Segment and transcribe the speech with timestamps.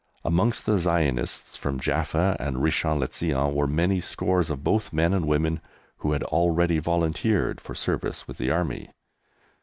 [0.25, 5.13] Amongst the Zionists from Jaffa and Richon le Zion were many scores of both men
[5.13, 5.61] and women
[5.97, 8.89] who had already volunteered for service with the Army.